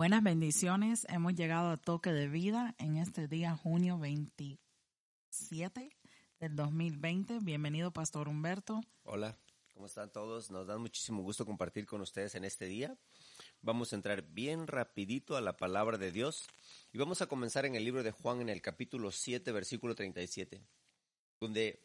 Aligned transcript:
Buenas 0.00 0.22
bendiciones. 0.22 1.06
Hemos 1.10 1.34
llegado 1.34 1.68
a 1.68 1.76
toque 1.76 2.10
de 2.10 2.26
vida 2.26 2.74
en 2.78 2.96
este 2.96 3.28
día, 3.28 3.54
junio 3.54 3.98
27 3.98 5.90
del 6.38 6.56
2020. 6.56 7.40
Bienvenido, 7.42 7.90
Pastor 7.92 8.26
Humberto. 8.26 8.80
Hola, 9.02 9.38
¿cómo 9.74 9.84
están 9.84 10.10
todos? 10.10 10.50
Nos 10.50 10.66
da 10.66 10.78
muchísimo 10.78 11.22
gusto 11.22 11.44
compartir 11.44 11.84
con 11.84 12.00
ustedes 12.00 12.34
en 12.34 12.46
este 12.46 12.64
día. 12.64 12.96
Vamos 13.60 13.92
a 13.92 13.96
entrar 13.96 14.22
bien 14.22 14.66
rapidito 14.66 15.36
a 15.36 15.42
la 15.42 15.58
palabra 15.58 15.98
de 15.98 16.12
Dios 16.12 16.46
y 16.94 16.96
vamos 16.96 17.20
a 17.20 17.26
comenzar 17.26 17.66
en 17.66 17.74
el 17.74 17.84
libro 17.84 18.02
de 18.02 18.12
Juan 18.12 18.40
en 18.40 18.48
el 18.48 18.62
capítulo 18.62 19.12
7, 19.12 19.52
versículo 19.52 19.94
37, 19.94 20.62
donde 21.38 21.78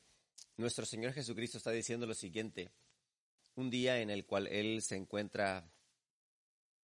nuestro 0.56 0.86
Señor 0.86 1.12
Jesucristo 1.12 1.58
está 1.58 1.72
diciendo 1.72 2.08
lo 2.08 2.14
siguiente. 2.14 2.72
Un 3.56 3.70
día 3.70 4.00
en 4.00 4.10
el 4.10 4.26
cual 4.26 4.48
Él 4.48 4.82
se 4.84 4.96
encuentra 4.96 5.70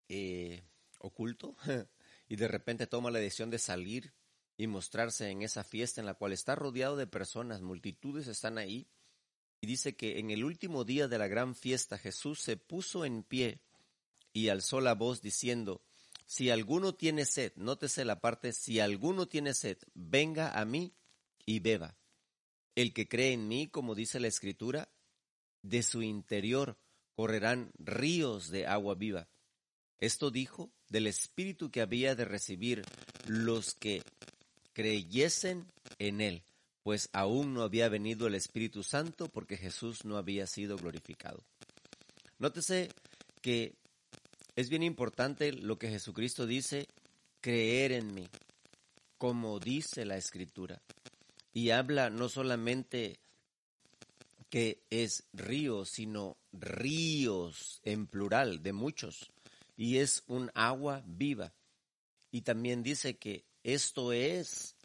eh, 0.10 0.66
oculto 1.02 1.56
y 2.30 2.36
de 2.36 2.48
repente 2.48 2.88
toma 2.88 3.12
la 3.12 3.20
decisión 3.20 3.50
de 3.50 3.60
salir 3.60 4.14
y 4.58 4.68
mostrarse 4.68 5.30
en 5.30 5.42
esa 5.42 5.64
fiesta 5.64 6.02
en 6.02 6.06
la 6.06 6.14
cual 6.14 6.34
está 6.34 6.56
rodeado 6.56 6.96
de 6.96 7.08
personas, 7.08 7.62
multitudes 7.62 8.28
están 8.28 8.58
ahí. 8.58 8.88
Y 9.60 9.68
dice 9.68 9.96
que 9.96 10.20
en 10.20 10.32
el 10.32 10.44
último 10.44 10.84
día 10.84 11.08
de 11.08 11.18
la 11.18 11.28
gran 11.28 11.56
fiesta 11.56 11.98
Jesús 11.98 12.42
se 12.42 12.58
puso 12.58 13.06
en 13.06 13.24
pie 13.24 13.62
y 14.34 14.50
alzó 14.50 14.82
la 14.82 14.94
voz 14.94 15.22
diciendo, 15.22 15.82
si 16.26 16.50
alguno 16.50 16.96
tiene 16.96 17.26
sed, 17.26 17.54
nótese 17.56 18.06
la 18.06 18.22
parte, 18.22 18.54
si 18.54 18.80
alguno 18.80 19.28
tiene 19.28 19.54
sed, 19.54 19.78
venga 19.94 20.58
a 20.60 20.64
mí 20.66 20.94
y 21.46 21.60
beba. 21.60 21.98
El 22.76 22.94
que 22.94 23.08
cree 23.08 23.34
en 23.34 23.48
mí, 23.48 23.68
como 23.68 23.96
dice 23.96 24.20
la 24.20 24.28
escritura, 24.28 24.90
de 25.62 25.84
su 25.84 26.02
interior 26.02 26.78
correrán 27.14 27.72
ríos 27.78 28.50
de 28.50 28.66
agua 28.66 28.96
viva. 28.96 29.28
Esto 30.00 30.32
dijo 30.32 30.72
del 30.92 31.08
Espíritu 31.08 31.72
que 31.72 31.82
había 31.82 32.16
de 32.16 32.26
recibir 32.26 32.84
los 33.26 33.74
que 33.76 34.04
creyesen 34.74 35.66
en 36.00 36.20
Él, 36.20 36.44
pues 36.84 37.10
aún 37.14 37.54
no 37.54 37.64
había 37.64 37.88
venido 37.88 38.28
el 38.28 38.36
Espíritu 38.36 38.84
Santo 38.84 39.30
porque 39.30 39.56
Jesús 39.56 40.04
no 40.04 40.18
había 40.18 40.46
sido 40.48 40.76
glorificado. 40.76 41.44
Nótese 42.40 42.90
que 43.42 43.74
es 44.56 44.70
bien 44.70 44.84
importante 44.84 45.54
lo 45.54 45.80
que 45.80 45.90
Jesucristo 45.90 46.46
dice, 46.46 46.88
creer 47.40 47.94
en 47.94 48.14
mí, 48.14 48.28
como 49.18 49.60
dice 49.60 50.04
la 50.04 50.18
Escritura. 50.18 50.82
Y 51.54 51.70
habla 51.70 52.10
no 52.10 52.28
solamente 52.28 53.20
que 54.50 54.82
es 54.90 55.24
río, 55.32 55.86
sino 55.86 56.36
ríos 56.52 57.80
en 57.84 58.08
plural, 58.08 58.62
de 58.62 58.74
muchos 58.74 59.32
y 59.82 59.98
es 59.98 60.24
un 60.28 60.52
agua 60.54 61.04
viva. 61.08 61.56
Y 62.30 62.42
también 62.42 62.84
dice 62.84 63.18
que 63.18 63.48
esto 63.64 64.14
es 64.14 64.76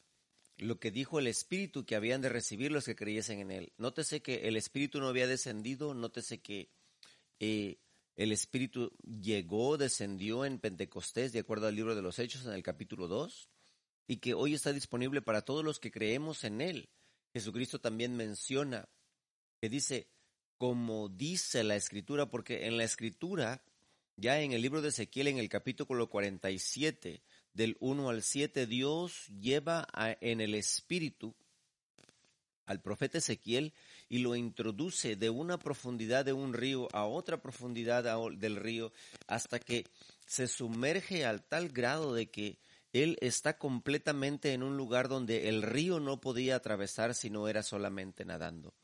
lo 0.57 0.81
que 0.81 0.91
dijo 0.91 1.19
el 1.19 1.27
Espíritu 1.27 1.85
que 1.85 1.97
habían 1.97 2.23
de 2.23 2.31
recibir 2.31 2.73
los 2.73 2.87
que 2.87 2.97
creyesen 2.97 3.41
en 3.41 3.51
Él. 3.51 3.73
Nótese 3.77 4.23
que 4.23 4.49
el 4.49 4.57
Espíritu 4.57 4.99
no 4.99 5.09
había 5.09 5.27
descendido, 5.27 5.93
nótese 5.93 6.41
que 6.41 6.71
eh, 7.41 7.77
el 8.17 8.33
Espíritu 8.33 8.91
llegó, 9.03 9.77
descendió 9.77 10.47
en 10.47 10.59
Pentecostés, 10.59 11.31
de 11.35 11.41
acuerdo 11.41 11.67
al 11.67 11.77
libro 11.77 11.95
de 11.95 12.01
los 12.01 12.19
Hechos 12.19 12.47
en 12.47 12.55
el 12.55 12.63
capítulo 12.63 13.07
2, 13.07 13.51
y 14.09 14.17
que 14.17 14.33
hoy 14.33 14.55
está 14.55 14.73
disponible 14.73 15.21
para 15.21 15.43
todos 15.43 15.63
los 15.63 15.79
que 15.79 15.91
creemos 15.91 16.43
en 16.43 16.63
Él. 16.63 16.89
Jesucristo 17.35 17.83
también 17.83 18.17
menciona 18.17 18.89
que 19.61 19.69
dice, 19.69 20.09
como 20.57 21.11
dice 21.11 21.65
la 21.65 21.77
Escritura, 21.77 22.31
porque 22.31 22.65
en 22.65 22.79
la 22.79 22.85
Escritura 22.85 23.63
ya 24.17 24.41
en 24.41 24.53
el 24.53 24.62
libro 24.62 24.81
de 24.81 24.89
Ezequiel, 24.89 25.28
en 25.28 25.39
el 25.39 25.48
capítulo 25.48 26.09
47, 26.09 27.22
del 27.53 27.77
1 27.81 28.09
al 28.09 28.22
7, 28.22 28.67
Dios 28.67 29.27
lleva 29.28 29.86
en 30.20 30.41
el 30.41 30.55
espíritu 30.55 31.34
al 32.65 32.81
profeta 32.81 33.19
Ezequiel 33.19 33.72
y 34.09 34.19
lo 34.19 34.34
introduce 34.34 35.16
de 35.16 35.31
una 35.31 35.59
profundidad 35.59 36.25
de 36.25 36.32
un 36.32 36.53
río 36.53 36.88
a 36.93 37.05
otra 37.05 37.41
profundidad 37.41 38.05
del 38.32 38.56
río 38.56 38.93
hasta 39.26 39.59
que 39.59 39.84
se 40.26 40.49
sumerge 40.49 41.25
al 41.25 41.44
tal 41.44 41.69
grado 41.69 42.15
de 42.15 42.31
que 42.31 42.59
él 42.93 43.19
está 43.21 43.59
completamente 43.59 44.53
en 44.53 44.62
un 44.62 44.76
lugar 44.76 45.09
donde 45.09 45.49
el 45.49 45.62
río 45.62 46.00
no 46.00 46.21
podía 46.21 46.56
atravesar 46.56 47.15
si 47.15 47.31
no 47.31 47.49
era 47.49 47.62
solamente 47.62 48.25
nadando. 48.25 48.75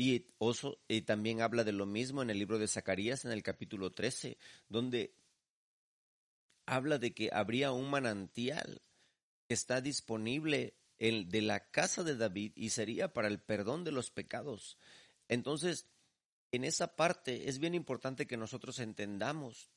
Y, 0.00 0.26
oso, 0.38 0.78
y 0.86 1.02
también 1.02 1.40
habla 1.40 1.64
de 1.64 1.72
lo 1.72 1.84
mismo 1.84 2.22
en 2.22 2.30
el 2.30 2.38
libro 2.38 2.60
de 2.60 2.68
Zacarías, 2.68 3.24
en 3.24 3.32
el 3.32 3.42
capítulo 3.42 3.90
13, 3.90 4.38
donde 4.68 5.12
habla 6.66 6.98
de 6.98 7.12
que 7.12 7.30
habría 7.32 7.72
un 7.72 7.90
manantial 7.90 8.80
que 9.48 9.54
está 9.54 9.80
disponible 9.80 10.76
el 11.00 11.28
de 11.28 11.42
la 11.42 11.68
casa 11.72 12.04
de 12.04 12.14
David 12.14 12.52
y 12.54 12.70
sería 12.70 13.12
para 13.12 13.26
el 13.26 13.40
perdón 13.40 13.82
de 13.82 13.90
los 13.90 14.12
pecados. 14.12 14.78
Entonces, 15.26 15.88
en 16.52 16.62
esa 16.62 16.94
parte 16.94 17.48
es 17.48 17.58
bien 17.58 17.74
importante 17.74 18.28
que 18.28 18.36
nosotros 18.36 18.78
entendamos 18.78 19.68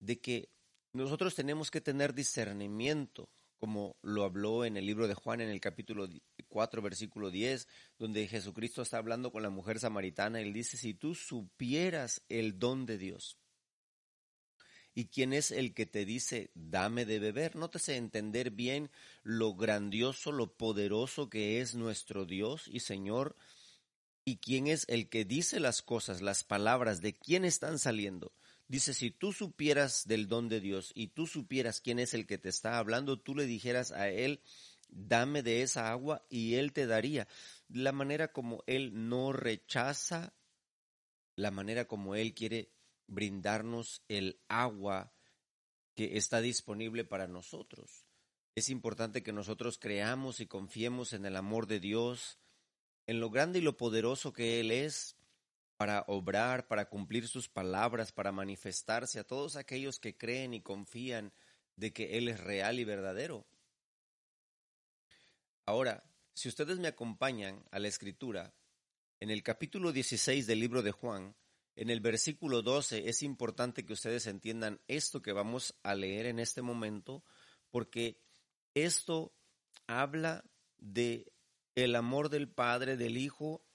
de 0.00 0.18
que 0.18 0.48
nosotros 0.94 1.34
tenemos 1.34 1.70
que 1.70 1.82
tener 1.82 2.14
discernimiento 2.14 3.28
como 3.58 3.96
lo 4.02 4.24
habló 4.24 4.64
en 4.64 4.76
el 4.76 4.86
libro 4.86 5.08
de 5.08 5.14
Juan 5.14 5.40
en 5.40 5.50
el 5.50 5.60
capítulo 5.60 6.08
4, 6.48 6.82
versículo 6.82 7.30
10, 7.30 7.68
donde 7.98 8.28
Jesucristo 8.28 8.82
está 8.82 8.98
hablando 8.98 9.30
con 9.32 9.42
la 9.42 9.50
mujer 9.50 9.78
samaritana. 9.78 10.40
Él 10.40 10.52
dice, 10.52 10.76
si 10.76 10.94
tú 10.94 11.14
supieras 11.14 12.22
el 12.28 12.58
don 12.58 12.86
de 12.86 12.98
Dios, 12.98 13.38
¿Y 14.98 15.04
quién 15.04 15.32
es 15.32 15.52
el 15.52 15.74
que 15.74 15.86
te 15.86 16.04
dice, 16.04 16.50
dame 16.54 17.04
de 17.04 17.20
beber? 17.20 17.54
Nótese 17.54 17.94
entender 17.94 18.50
bien 18.50 18.90
lo 19.22 19.54
grandioso, 19.54 20.32
lo 20.32 20.56
poderoso 20.56 21.30
que 21.30 21.60
es 21.60 21.76
nuestro 21.76 22.24
Dios 22.26 22.66
y 22.66 22.80
Señor. 22.80 23.36
¿Y 24.24 24.38
quién 24.38 24.66
es 24.66 24.86
el 24.88 25.08
que 25.08 25.24
dice 25.24 25.60
las 25.60 25.82
cosas, 25.82 26.20
las 26.20 26.42
palabras, 26.42 27.00
de 27.00 27.16
quién 27.16 27.44
están 27.44 27.78
saliendo? 27.78 28.32
Dice, 28.68 28.92
si 28.92 29.10
tú 29.10 29.32
supieras 29.32 30.06
del 30.06 30.28
don 30.28 30.48
de 30.50 30.60
Dios 30.60 30.92
y 30.94 31.08
tú 31.08 31.26
supieras 31.26 31.80
quién 31.80 31.98
es 31.98 32.12
el 32.12 32.26
que 32.26 32.36
te 32.36 32.50
está 32.50 32.78
hablando, 32.78 33.18
tú 33.18 33.34
le 33.34 33.46
dijeras 33.46 33.92
a 33.92 34.10
él, 34.10 34.42
dame 34.88 35.42
de 35.42 35.62
esa 35.62 35.90
agua 35.90 36.26
y 36.28 36.56
él 36.56 36.74
te 36.74 36.86
daría. 36.86 37.26
La 37.68 37.92
manera 37.92 38.30
como 38.30 38.62
él 38.66 39.08
no 39.08 39.32
rechaza, 39.32 40.34
la 41.34 41.50
manera 41.50 41.86
como 41.86 42.14
él 42.14 42.34
quiere 42.34 42.70
brindarnos 43.06 44.02
el 44.08 44.38
agua 44.48 45.14
que 45.94 46.18
está 46.18 46.40
disponible 46.40 47.04
para 47.04 47.26
nosotros. 47.26 48.04
Es 48.54 48.68
importante 48.68 49.22
que 49.22 49.32
nosotros 49.32 49.78
creamos 49.78 50.40
y 50.40 50.46
confiemos 50.46 51.12
en 51.12 51.24
el 51.24 51.36
amor 51.36 51.66
de 51.66 51.80
Dios, 51.80 52.38
en 53.06 53.20
lo 53.20 53.30
grande 53.30 53.60
y 53.60 53.62
lo 53.62 53.76
poderoso 53.76 54.32
que 54.32 54.60
Él 54.60 54.70
es, 54.70 55.16
para 55.78 56.04
obrar, 56.08 56.66
para 56.66 56.88
cumplir 56.88 57.28
sus 57.28 57.48
palabras, 57.48 58.10
para 58.10 58.32
manifestarse 58.32 59.20
a 59.20 59.24
todos 59.24 59.54
aquellos 59.54 60.00
que 60.00 60.16
creen 60.16 60.52
y 60.52 60.60
confían 60.60 61.32
de 61.76 61.92
que 61.92 62.18
Él 62.18 62.28
es 62.28 62.40
real 62.40 62.80
y 62.80 62.84
verdadero. 62.84 63.46
Ahora, 65.64 66.02
si 66.34 66.48
ustedes 66.48 66.80
me 66.80 66.88
acompañan 66.88 67.64
a 67.70 67.78
la 67.78 67.86
escritura, 67.86 68.52
en 69.20 69.30
el 69.30 69.44
capítulo 69.44 69.92
16 69.92 70.48
del 70.48 70.58
libro 70.58 70.82
de 70.82 70.90
Juan, 70.90 71.36
en 71.76 71.90
el 71.90 72.00
versículo 72.00 72.62
12, 72.62 73.08
es 73.08 73.22
importante 73.22 73.86
que 73.86 73.92
ustedes 73.92 74.26
entiendan 74.26 74.80
esto 74.88 75.22
que 75.22 75.32
vamos 75.32 75.76
a 75.84 75.94
leer 75.94 76.26
en 76.26 76.40
este 76.40 76.60
momento, 76.60 77.22
porque 77.70 78.20
esto 78.74 79.32
habla 79.86 80.44
de 80.78 81.32
el 81.76 81.94
amor 81.94 82.30
del 82.30 82.48
Padre, 82.48 82.96
del 82.96 83.16
Hijo 83.16 83.67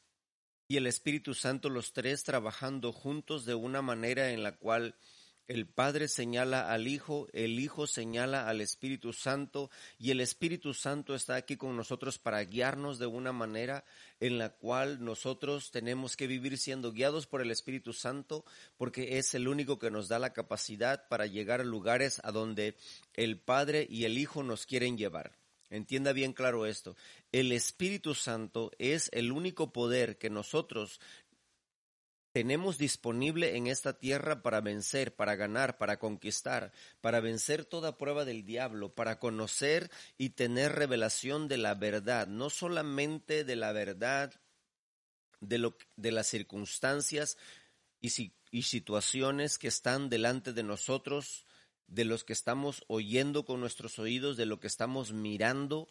y 0.67 0.77
el 0.77 0.87
Espíritu 0.87 1.33
Santo, 1.33 1.69
los 1.69 1.93
tres 1.93 2.23
trabajando 2.23 2.91
juntos 2.91 3.45
de 3.45 3.55
una 3.55 3.81
manera 3.81 4.31
en 4.31 4.43
la 4.43 4.55
cual 4.55 4.95
el 5.49 5.67
Padre 5.67 6.07
señala 6.07 6.71
al 6.71 6.87
Hijo, 6.87 7.27
el 7.33 7.59
Hijo 7.59 7.85
señala 7.85 8.47
al 8.47 8.61
Espíritu 8.61 9.11
Santo 9.11 9.69
y 9.99 10.11
el 10.11 10.21
Espíritu 10.21 10.73
Santo 10.73 11.15
está 11.15 11.35
aquí 11.35 11.57
con 11.57 11.75
nosotros 11.75 12.17
para 12.17 12.41
guiarnos 12.45 12.97
de 12.97 13.07
una 13.07 13.33
manera 13.33 13.83
en 14.21 14.37
la 14.37 14.49
cual 14.49 15.03
nosotros 15.03 15.69
tenemos 15.71 16.15
que 16.15 16.27
vivir 16.27 16.57
siendo 16.57 16.93
guiados 16.93 17.27
por 17.27 17.41
el 17.41 17.51
Espíritu 17.51 17.91
Santo 17.91 18.45
porque 18.77 19.17
es 19.17 19.33
el 19.33 19.49
único 19.49 19.79
que 19.79 19.91
nos 19.91 20.07
da 20.07 20.17
la 20.17 20.31
capacidad 20.31 21.09
para 21.09 21.25
llegar 21.25 21.59
a 21.59 21.65
lugares 21.65 22.21
a 22.23 22.31
donde 22.31 22.77
el 23.13 23.37
Padre 23.37 23.85
y 23.89 24.05
el 24.05 24.17
Hijo 24.17 24.43
nos 24.43 24.65
quieren 24.65 24.97
llevar. 24.97 25.42
Entienda 25.73 26.13
bien 26.13 26.33
claro 26.33 26.67
esto. 26.67 26.95
El 27.31 27.51
Espíritu 27.51 28.13
Santo 28.13 28.69
es 28.77 29.09
el 29.11 29.31
único 29.31 29.73
poder 29.73 30.19
que 30.19 30.29
nosotros 30.29 30.99
tenemos 32.31 32.77
disponible 32.77 33.57
en 33.57 33.65
esta 33.65 33.97
tierra 33.97 34.43
para 34.43 34.61
vencer, 34.61 35.15
para 35.15 35.35
ganar, 35.35 35.79
para 35.79 35.97
conquistar, 35.97 36.71
para 37.01 37.21
vencer 37.21 37.65
toda 37.65 37.97
prueba 37.97 38.23
del 38.23 38.45
diablo, 38.45 38.93
para 38.93 39.17
conocer 39.17 39.89
y 40.15 40.29
tener 40.29 40.73
revelación 40.73 41.47
de 41.47 41.57
la 41.57 41.73
verdad, 41.73 42.27
no 42.27 42.51
solamente 42.51 43.43
de 43.43 43.55
la 43.55 43.71
verdad 43.71 44.31
de, 45.41 45.57
lo, 45.57 45.75
de 45.95 46.11
las 46.11 46.27
circunstancias 46.27 47.35
y, 47.99 48.31
y 48.51 48.61
situaciones 48.61 49.57
que 49.57 49.69
están 49.69 50.11
delante 50.11 50.53
de 50.53 50.61
nosotros 50.61 51.47
de 51.87 52.05
los 52.05 52.23
que 52.23 52.33
estamos 52.33 52.83
oyendo 52.87 53.45
con 53.45 53.59
nuestros 53.59 53.99
oídos, 53.99 54.37
de 54.37 54.45
lo 54.45 54.59
que 54.59 54.67
estamos 54.67 55.11
mirando 55.13 55.89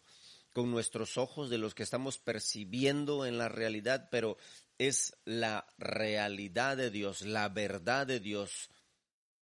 con 0.53 0.69
nuestros 0.69 1.17
ojos, 1.17 1.49
de 1.49 1.57
los 1.57 1.73
que 1.73 1.83
estamos 1.83 2.19
percibiendo 2.19 3.25
en 3.25 3.37
la 3.37 3.49
realidad, 3.49 4.09
pero 4.11 4.37
es 4.77 5.15
la 5.25 5.67
realidad 5.77 6.77
de 6.77 6.91
Dios, 6.91 7.21
la 7.21 7.49
verdad 7.49 8.07
de 8.07 8.19
Dios, 8.19 8.69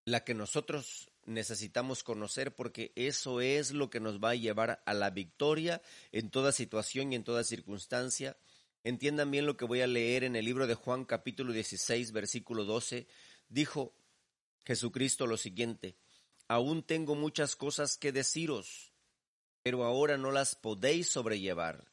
la 0.06 0.24
que 0.24 0.33
nosotros 0.33 1.09
necesitamos 1.25 2.03
conocer 2.03 2.56
porque 2.56 2.92
eso 2.95 3.42
es 3.42 3.71
lo 3.71 3.89
que 3.89 4.00
nos 4.00 4.19
va 4.19 4.31
a 4.31 4.36
llevar 4.36 4.81
a 4.86 4.94
la 4.94 5.09
victoria 5.09 5.81
en 6.12 6.30
toda 6.30 6.51
situación 6.51 7.12
y 7.12 7.15
en 7.15 7.24
toda 7.24 7.44
circunstancia. 7.44 8.38
Entiendan 8.83 9.30
bien 9.30 9.45
lo 9.45 9.57
que 9.57 9.65
voy 9.65 9.81
a 9.81 9.88
leer 9.88 10.24
en 10.24 10.36
el 10.36 10.45
libro 10.45 10.65
de 10.65 10.75
Juan 10.75 11.06
capítulo 11.06 11.54
16 11.54 12.12
versículo 12.12 12.65
12. 12.65 13.07
Dijo 13.50 13.94
Jesucristo 14.65 15.27
lo 15.27 15.38
siguiente, 15.38 15.95
aún 16.51 16.83
tengo 16.83 17.15
muchas 17.15 17.56
cosas 17.56 17.98
que 17.98 18.12
deciros, 18.12 18.92
pero 19.63 19.86
ahora 19.86 20.18
no 20.18 20.31
las 20.31 20.53
podéis 20.53 21.07
sobrellevar. 21.07 21.86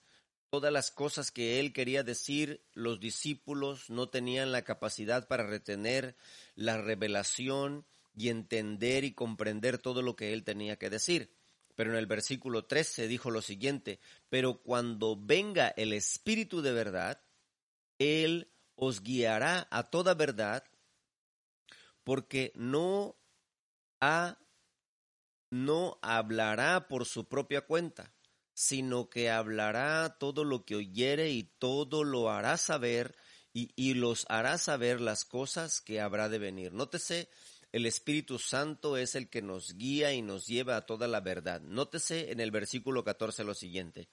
Todas 0.50 0.72
las 0.72 0.90
cosas 0.90 1.30
que 1.30 1.60
él 1.60 1.72
quería 1.72 2.02
decir, 2.02 2.66
los 2.72 2.98
discípulos 2.98 3.88
no 3.88 4.08
tenían 4.08 4.50
la 4.50 4.62
capacidad 4.62 5.28
para 5.28 5.46
retener 5.46 6.16
la 6.56 6.76
revelación 6.76 7.86
y 8.16 8.30
entender 8.30 9.04
y 9.04 9.14
comprender 9.14 9.78
todo 9.78 10.02
lo 10.02 10.16
que 10.16 10.32
él 10.32 10.42
tenía 10.42 10.76
que 10.76 10.90
decir. 10.90 11.32
Pero 11.76 11.92
en 11.92 11.96
el 11.96 12.06
versículo 12.06 12.64
13 12.64 13.06
dijo 13.06 13.30
lo 13.30 13.42
siguiente, 13.42 14.00
pero 14.28 14.60
cuando 14.60 15.14
venga 15.16 15.68
el 15.68 15.92
Espíritu 15.92 16.62
de 16.62 16.72
verdad, 16.72 17.22
Él 18.00 18.50
os 18.74 19.04
guiará 19.04 19.68
a 19.70 19.84
toda 19.84 20.14
verdad, 20.14 20.64
porque 22.02 22.50
no 22.56 23.14
ha, 24.00 24.37
hablará 26.18 26.88
por 26.88 27.06
su 27.06 27.28
propia 27.28 27.62
cuenta, 27.62 28.12
sino 28.54 29.08
que 29.08 29.30
hablará 29.30 30.18
todo 30.18 30.44
lo 30.44 30.64
que 30.64 30.74
oyere 30.76 31.30
y 31.30 31.44
todo 31.44 32.04
lo 32.04 32.30
hará 32.30 32.56
saber 32.56 33.14
y, 33.52 33.94
los 33.94 34.24
hará 34.28 34.56
saber 34.58 35.00
las 35.00 35.24
cosas 35.24 35.80
que 35.80 36.00
habrá 36.00 36.28
de 36.28 36.38
venir. 36.38 36.72
Nótese 36.72 37.28
el 37.72 37.86
Espíritu 37.86 38.38
Santo 38.38 38.96
es 38.96 39.14
el 39.14 39.28
que 39.28 39.42
nos 39.42 39.74
guía 39.74 40.12
y 40.12 40.22
nos 40.22 40.46
lleva 40.46 40.76
a 40.76 40.86
toda 40.86 41.08
la 41.08 41.20
verdad. 41.20 41.60
Nótese 41.60 42.30
en 42.30 42.40
el 42.40 42.50
versículo 42.50 43.04
14 43.04 43.44
lo 43.44 43.54
siguiente. 43.54 44.08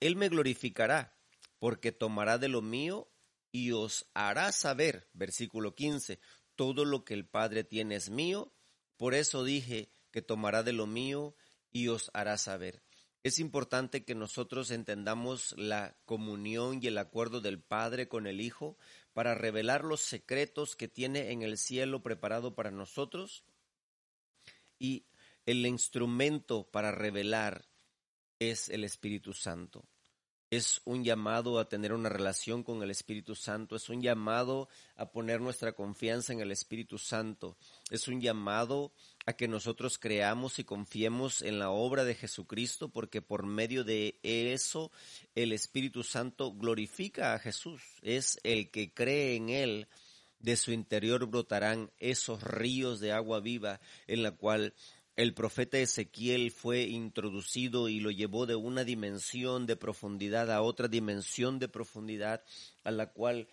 Él 0.00 0.16
me 0.16 0.28
glorificará 0.28 1.16
porque 1.58 1.92
tomará 1.92 2.38
de 2.38 2.48
lo 2.48 2.62
mío 2.62 3.08
y 3.52 3.72
os 3.72 4.06
hará 4.14 4.50
saber, 4.50 5.08
versículo 5.12 5.74
15, 5.74 6.18
todo 6.56 6.84
lo 6.84 7.04
que 7.04 7.14
el 7.14 7.26
Padre 7.26 7.64
tiene 7.64 7.96
es 7.96 8.10
mío, 8.10 8.52
por 8.96 9.14
eso 9.14 9.44
dije 9.44 9.93
que 10.14 10.22
tomará 10.22 10.62
de 10.62 10.72
lo 10.72 10.86
mío 10.86 11.34
y 11.72 11.88
os 11.88 12.08
hará 12.14 12.38
saber. 12.38 12.84
Es 13.24 13.40
importante 13.40 14.04
que 14.04 14.14
nosotros 14.14 14.70
entendamos 14.70 15.56
la 15.58 15.96
comunión 16.04 16.78
y 16.80 16.86
el 16.86 16.98
acuerdo 16.98 17.40
del 17.40 17.60
Padre 17.60 18.06
con 18.06 18.28
el 18.28 18.40
Hijo 18.40 18.78
para 19.12 19.34
revelar 19.34 19.82
los 19.82 20.02
secretos 20.02 20.76
que 20.76 20.86
tiene 20.86 21.32
en 21.32 21.42
el 21.42 21.58
cielo 21.58 22.00
preparado 22.00 22.54
para 22.54 22.70
nosotros 22.70 23.42
y 24.78 25.04
el 25.46 25.66
instrumento 25.66 26.70
para 26.70 26.92
revelar 26.92 27.64
es 28.38 28.68
el 28.68 28.84
Espíritu 28.84 29.32
Santo. 29.32 29.84
Es 30.54 30.82
un 30.84 31.02
llamado 31.02 31.58
a 31.58 31.68
tener 31.68 31.92
una 31.92 32.08
relación 32.08 32.62
con 32.62 32.80
el 32.80 32.92
Espíritu 32.92 33.34
Santo, 33.34 33.74
es 33.74 33.88
un 33.88 34.00
llamado 34.00 34.68
a 34.94 35.10
poner 35.10 35.40
nuestra 35.40 35.72
confianza 35.72 36.32
en 36.32 36.38
el 36.38 36.52
Espíritu 36.52 36.96
Santo, 36.96 37.56
es 37.90 38.06
un 38.06 38.20
llamado 38.20 38.92
a 39.26 39.32
que 39.32 39.48
nosotros 39.48 39.98
creamos 39.98 40.60
y 40.60 40.64
confiemos 40.64 41.42
en 41.42 41.58
la 41.58 41.70
obra 41.70 42.04
de 42.04 42.14
Jesucristo, 42.14 42.88
porque 42.88 43.20
por 43.20 43.44
medio 43.44 43.82
de 43.82 44.20
eso 44.22 44.92
el 45.34 45.50
Espíritu 45.50 46.04
Santo 46.04 46.52
glorifica 46.52 47.34
a 47.34 47.40
Jesús. 47.40 47.82
Es 48.02 48.38
el 48.44 48.70
que 48.70 48.94
cree 48.94 49.34
en 49.34 49.48
Él, 49.48 49.88
de 50.38 50.56
su 50.56 50.70
interior 50.70 51.26
brotarán 51.26 51.90
esos 51.98 52.44
ríos 52.44 53.00
de 53.00 53.10
agua 53.10 53.40
viva 53.40 53.80
en 54.06 54.22
la 54.22 54.30
cual 54.30 54.72
el 55.16 55.32
profeta 55.32 55.78
Ezequiel 55.78 56.50
fue 56.50 56.82
introducido 56.82 57.88
y 57.88 58.00
lo 58.00 58.10
llevó 58.10 58.46
de 58.46 58.56
una 58.56 58.82
dimensión 58.82 59.66
de 59.66 59.76
profundidad 59.76 60.50
a 60.50 60.60
otra 60.60 60.88
dimensión 60.88 61.58
de 61.58 61.68
profundidad 61.68 62.42
a 62.82 62.90
la 62.90 63.12
cual 63.12 63.48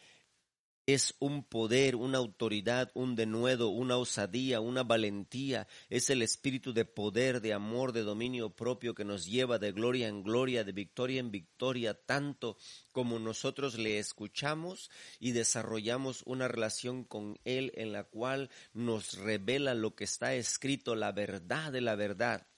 es 0.86 1.16
un 1.20 1.44
poder, 1.44 1.96
una 1.96 2.18
autoridad, 2.18 2.92
un 2.94 3.16
denuedo, 3.16 3.70
una 3.70 3.98
osadía, 3.98 4.60
una 4.60 4.84
valentía. 4.84 5.68
Es 5.90 6.10
el 6.10 6.22
espíritu 6.22 6.74
de 6.74 6.86
poder, 6.86 7.42
de 7.42 7.54
amor, 7.54 7.92
de 7.94 8.02
dominio 8.02 8.50
propio 8.50 8.94
que 8.94 9.06
nos 9.06 9.26
lleva 9.26 9.60
de 9.60 9.72
gloria 9.72 10.08
en 10.08 10.24
gloria, 10.24 10.64
de 10.64 10.72
victoria 10.72 11.20
en 11.20 11.32
victoria, 11.32 11.94
tanto 11.94 12.58
como 12.92 13.20
nosotros 13.20 13.78
le 13.78 14.00
escuchamos 14.00 14.90
y 15.20 15.32
desarrollamos 15.32 16.24
una 16.26 16.48
relación 16.48 17.04
con 17.04 17.40
Él 17.46 17.72
en 17.76 17.92
la 17.94 18.04
cual 18.04 18.50
nos 18.74 19.18
revela 19.18 19.74
lo 19.74 19.96
que 19.96 20.04
está 20.04 20.34
escrito, 20.36 20.96
la 20.96 21.12
verdad 21.12 21.72
de 21.72 21.82
la 21.82 21.96
verdad 21.96 22.51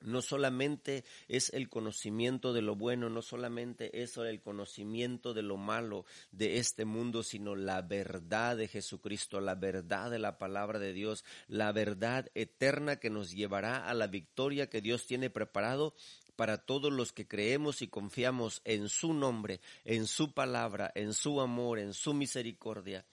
no 0.00 0.22
solamente 0.22 1.04
es 1.28 1.52
el 1.52 1.68
conocimiento 1.68 2.52
de 2.52 2.62
lo 2.62 2.76
bueno, 2.76 3.08
no 3.10 3.22
solamente 3.22 4.02
es 4.02 4.16
el 4.16 4.40
conocimiento 4.40 5.34
de 5.34 5.42
lo 5.42 5.56
malo 5.56 6.04
de 6.30 6.58
este 6.58 6.84
mundo, 6.84 7.22
sino 7.22 7.54
la 7.54 7.82
verdad 7.82 8.56
de 8.56 8.68
Jesucristo, 8.68 9.40
la 9.40 9.54
verdad 9.54 10.10
de 10.10 10.18
la 10.18 10.38
palabra 10.38 10.78
de 10.78 10.92
Dios, 10.92 11.24
la 11.48 11.72
verdad 11.72 12.30
eterna 12.34 12.96
que 12.96 13.10
nos 13.10 13.32
llevará 13.32 13.88
a 13.88 13.94
la 13.94 14.06
victoria 14.06 14.68
que 14.68 14.80
Dios 14.80 15.06
tiene 15.06 15.30
preparado 15.30 15.94
para 16.36 16.58
todos 16.58 16.92
los 16.92 17.12
que 17.12 17.26
creemos 17.26 17.82
y 17.82 17.88
confiamos 17.88 18.60
en 18.64 18.88
su 18.88 19.14
nombre, 19.14 19.60
en 19.84 20.06
su 20.06 20.32
palabra, 20.32 20.92
en 20.94 21.14
su 21.14 21.40
amor, 21.40 21.78
en 21.78 21.94
su 21.94 22.12
misericordia. 22.12 23.06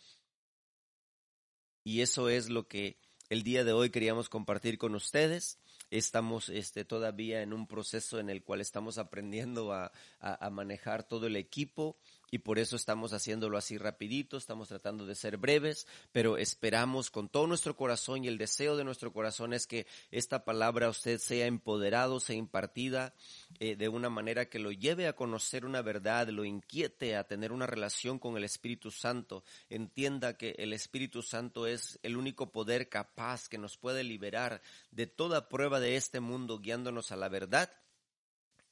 Y 1.86 2.02
eso 2.02 2.30
es 2.30 2.50
lo 2.50 2.68
que 2.68 2.98
el 3.30 3.44
día 3.44 3.64
de 3.64 3.74
hoy 3.74 3.90
queríamos 3.90 4.30
compartir 4.30 4.78
con 4.78 4.94
ustedes 4.94 5.58
estamos 5.98 6.50
este, 6.50 6.86
todavía 6.86 7.42
en 7.42 7.54
un 7.54 7.68
proceso 7.68 8.20
en 8.20 8.30
el 8.30 8.44
cual 8.44 8.62
estamos 8.62 8.98
aprendiendo 8.98 9.74
a, 9.74 9.92
a, 10.20 10.50
manejar 10.50 11.04
todo 11.04 11.28
el 11.28 11.36
equipo 11.36 11.98
y 12.34 12.40
por 12.40 12.58
eso 12.58 12.76
estamos 12.76 13.14
haciéndolo 13.14 13.60
así 13.60 13.78
rapidito, 13.78 14.38
estamos 14.38 14.68
tratando 14.68 15.06
de 15.06 15.14
ser 15.14 15.38
breves, 15.38 15.86
pero 16.12 16.38
esperamos 16.38 17.12
con 17.12 17.30
todo 17.30 17.46
nuestro 17.46 17.76
corazón 17.76 18.24
y 18.24 18.28
el 18.28 18.40
deseo 18.40 18.76
de 18.76 18.84
nuestro 18.84 19.14
corazón 19.14 19.54
es 19.54 19.68
que 19.68 19.86
esta 20.10 20.44
palabra 20.44 20.88
a 20.88 20.90
usted 20.90 21.20
sea 21.20 21.46
empoderado, 21.46 22.20
sea 22.20 22.36
impartida 22.36 23.14
eh, 23.60 23.76
de 23.76 23.88
una 23.88 24.10
manera 24.10 24.50
que 24.50 24.58
lo 24.58 24.72
lleve 24.72 25.06
a 25.06 25.14
conocer 25.14 25.64
una 25.64 25.84
verdad, 25.84 26.30
lo 26.30 26.44
inquiete 26.44 27.16
a 27.16 27.24
tener 27.24 27.52
una 27.52 27.68
relación 27.68 28.18
con 28.18 28.36
el 28.36 28.46
Espíritu 28.46 28.90
Santo, 28.90 29.44
entienda 29.70 30.36
que 30.36 30.56
el 30.58 30.74
Espíritu 30.74 31.22
Santo 31.22 31.68
es 31.68 32.00
el 32.02 32.18
único 32.18 32.52
poder 32.52 32.90
capaz 32.90 33.48
que 33.48 33.60
nos 33.60 33.78
puede 33.78 34.04
liberar 34.04 34.64
de 34.90 35.06
toda 35.06 35.50
prueba 35.50 35.80
de 35.80 35.98
este 35.98 36.20
mundo 36.20 36.58
guiándonos 36.58 37.12
a 37.12 37.16
la 37.16 37.30
verdad 37.30 37.70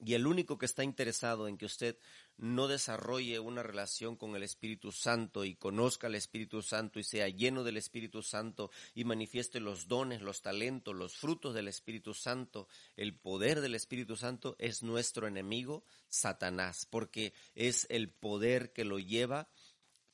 y 0.03 0.15
el 0.15 0.25
único 0.25 0.57
que 0.57 0.65
está 0.65 0.83
interesado 0.83 1.47
en 1.47 1.57
que 1.57 1.65
usted 1.65 1.97
no 2.37 2.67
desarrolle 2.67 3.39
una 3.39 3.61
relación 3.61 4.15
con 4.15 4.35
el 4.35 4.41
Espíritu 4.41 4.91
Santo 4.91 5.45
y 5.45 5.55
conozca 5.55 6.07
al 6.07 6.15
Espíritu 6.15 6.63
Santo 6.63 6.99
y 6.99 7.03
sea 7.03 7.29
lleno 7.29 7.63
del 7.63 7.77
Espíritu 7.77 8.23
Santo 8.23 8.71
y 8.95 9.03
manifieste 9.03 9.59
los 9.59 9.87
dones, 9.87 10.21
los 10.21 10.41
talentos, 10.41 10.95
los 10.95 11.15
frutos 11.15 11.53
del 11.53 11.67
Espíritu 11.67 12.15
Santo, 12.15 12.67
el 12.97 13.15
poder 13.15 13.61
del 13.61 13.75
Espíritu 13.75 14.15
Santo 14.15 14.55
es 14.57 14.81
nuestro 14.81 15.27
enemigo, 15.27 15.83
Satanás, 16.09 16.87
porque 16.89 17.33
es 17.53 17.85
el 17.89 18.09
poder 18.09 18.73
que 18.73 18.85
lo 18.85 18.97
lleva 18.97 19.49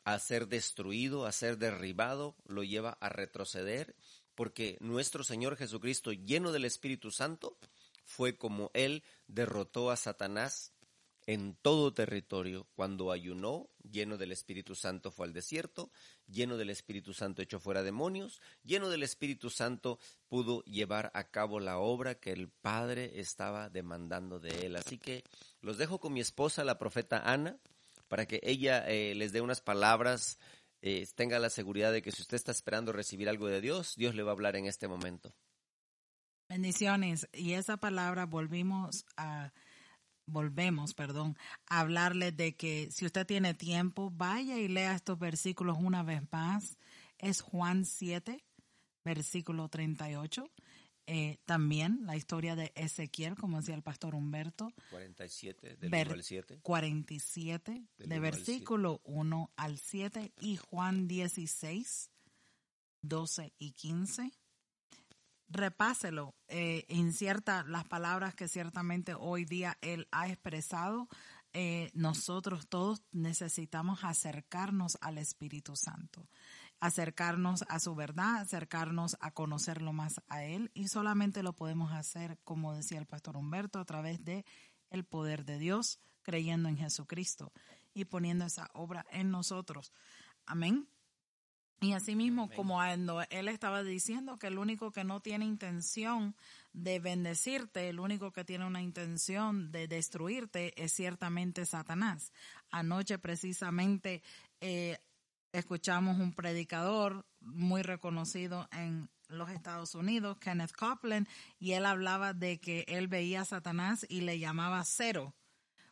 a 0.04 0.20
ser 0.20 0.48
destruido, 0.48 1.26
a 1.26 1.32
ser 1.32 1.58
derribado, 1.58 2.36
lo 2.46 2.64
lleva 2.64 2.98
a 3.00 3.10
retroceder, 3.10 3.96
porque 4.36 4.78
nuestro 4.82 5.24
Señor 5.24 5.56
Jesucristo, 5.56 6.12
lleno 6.12 6.52
del 6.52 6.66
Espíritu 6.66 7.10
Santo, 7.10 7.58
fue 8.08 8.38
como 8.38 8.72
él 8.74 9.04
derrotó 9.28 9.92
a 9.92 9.98
Satanás 9.98 10.74
en 11.28 11.56
todo 11.62 11.94
territorio. 11.94 12.68
Cuando 12.74 13.12
ayunó, 13.12 13.70
lleno 13.84 14.18
del 14.18 14.32
Espíritu 14.32 14.74
Santo 14.76 15.12
fue 15.12 15.28
al 15.28 15.34
desierto, 15.34 15.92
lleno 16.26 16.58
del 16.58 16.70
Espíritu 16.70 17.14
Santo 17.14 17.42
echó 17.42 17.60
fuera 17.60 17.84
demonios, 17.84 18.42
lleno 18.64 18.90
del 18.90 19.04
Espíritu 19.04 19.50
Santo 19.50 20.00
pudo 20.30 20.64
llevar 20.64 21.12
a 21.14 21.26
cabo 21.26 21.60
la 21.60 21.78
obra 21.78 22.16
que 22.16 22.32
el 22.32 22.50
Padre 22.50 23.20
estaba 23.20 23.70
demandando 23.70 24.40
de 24.40 24.66
él. 24.66 24.76
Así 24.78 24.98
que 24.98 25.24
los 25.62 25.78
dejo 25.78 26.00
con 26.00 26.14
mi 26.14 26.22
esposa, 26.22 26.64
la 26.64 26.80
profeta 26.80 27.20
Ana, 27.32 27.60
para 28.08 28.26
que 28.26 28.40
ella 28.44 28.88
eh, 28.88 29.14
les 29.14 29.34
dé 29.34 29.42
unas 29.42 29.60
palabras, 29.60 30.40
eh, 30.82 31.06
tenga 31.16 31.40
la 31.40 31.50
seguridad 31.50 31.92
de 31.92 32.02
que 32.02 32.14
si 32.14 32.22
usted 32.22 32.36
está 32.36 32.52
esperando 32.52 32.94
recibir 32.94 33.28
algo 33.28 33.48
de 33.48 33.60
Dios, 33.60 33.96
Dios 33.98 34.16
le 34.16 34.24
va 34.24 34.32
a 34.32 34.34
hablar 34.34 34.56
en 34.56 34.66
este 34.66 34.88
momento. 34.88 35.34
Bendiciones. 36.50 37.28
Y 37.34 37.54
esa 37.54 37.78
palabra 37.78 38.26
volvimos 38.26 39.06
a 39.18 39.52
volvemos, 40.30 40.94
perdón, 40.94 41.38
a 41.70 41.80
hablarle 41.80 42.32
de 42.34 42.56
que 42.58 42.90
si 42.92 43.06
usted 43.06 43.26
tiene 43.26 43.54
tiempo, 43.54 44.12
vaya 44.12 44.58
y 44.58 44.68
lea 44.68 44.94
estos 44.94 45.18
versículos 45.18 45.78
una 45.80 46.04
vez 46.04 46.22
más. 46.32 46.78
Es 47.18 47.42
Juan 47.42 47.86
7, 47.86 48.44
versículo 49.06 49.70
38. 49.70 50.52
Eh, 51.10 51.38
también 51.46 52.06
la 52.06 52.18
historia 52.18 52.58
de 52.58 52.74
Ezequiel, 52.76 53.36
como 53.36 53.58
decía 53.62 53.76
el 53.76 53.82
pastor 53.84 54.16
Humberto. 54.16 54.74
47, 54.92 55.78
del 55.78 55.90
ver- 55.90 56.08
1 56.08 56.16
al 56.16 56.24
7. 56.24 56.60
47, 56.62 57.86
Del 57.98 58.10
de 58.10 58.20
versículo 58.20 59.00
1 59.06 59.52
al 59.56 59.78
7, 59.78 60.34
y 60.42 60.58
Juan 60.58 61.08
16, 61.08 62.12
12 63.02 63.54
y 63.58 63.72
15. 63.72 64.32
Repáselo, 65.50 66.36
eh, 66.50 66.86
incierta 66.90 67.64
las 67.64 67.86
palabras 67.86 68.36
que 68.36 68.50
ciertamente 68.50 69.14
hoy 69.14 69.46
día 69.46 69.78
él 69.82 70.08
ha 70.12 70.28
expresado. 70.28 71.08
Eh, 71.54 71.90
nosotros 71.94 72.68
todos 72.68 73.02
necesitamos 73.12 74.04
acercarnos 74.04 74.98
al 75.00 75.18
Espíritu 75.18 75.76
Santo, 75.78 76.28
acercarnos 76.82 77.64
a 77.70 77.80
su 77.80 77.96
verdad, 77.96 78.42
acercarnos 78.42 79.16
a 79.22 79.32
conocerlo 79.32 79.94
más 79.94 80.22
a 80.28 80.44
él 80.44 80.70
y 80.74 80.90
solamente 80.90 81.42
lo 81.44 81.54
podemos 81.54 81.94
hacer, 81.94 82.38
como 82.44 82.74
decía 82.76 83.00
el 83.00 83.08
pastor 83.08 83.38
Humberto, 83.38 83.80
a 83.80 83.86
través 83.86 84.24
de 84.26 84.46
el 84.90 85.06
poder 85.06 85.46
de 85.46 85.58
Dios, 85.58 86.00
creyendo 86.24 86.68
en 86.68 86.78
Jesucristo 86.78 87.54
y 87.94 88.06
poniendo 88.06 88.46
esa 88.46 88.70
obra 88.74 89.06
en 89.12 89.32
nosotros. 89.32 89.94
Amén. 90.46 90.90
Y 91.80 91.94
asimismo, 91.94 92.50
como 92.56 92.76
cuando 92.76 93.22
él 93.30 93.48
estaba 93.48 93.84
diciendo 93.84 94.38
que 94.38 94.48
el 94.48 94.58
único 94.58 94.92
que 94.92 95.04
no 95.04 95.20
tiene 95.20 95.46
intención 95.46 96.36
de 96.74 97.00
bendecirte, 97.00 97.90
el 97.90 98.00
único 98.00 98.32
que 98.32 98.44
tiene 98.44 98.66
una 98.66 98.82
intención 98.82 99.72
de 99.72 99.88
destruirte 99.88 100.74
es 100.84 100.94
ciertamente 100.94 101.66
Satanás. 101.68 102.32
Anoche 102.72 103.20
precisamente 103.20 104.24
eh, 104.60 104.98
escuchamos 105.54 106.18
un 106.20 106.34
predicador 106.34 107.26
muy 107.42 107.84
reconocido 107.84 108.68
en 108.72 109.08
los 109.28 109.52
Estados 109.52 109.94
Unidos, 109.94 110.38
Kenneth 110.40 110.72
Copeland, 110.72 111.28
y 111.60 111.74
él 111.74 111.86
hablaba 111.86 112.34
de 112.34 112.60
que 112.60 112.86
él 112.88 113.08
veía 113.08 113.42
a 113.42 113.46
Satanás 113.46 114.04
y 114.10 114.22
le 114.22 114.40
llamaba 114.40 114.84
cero 114.84 115.36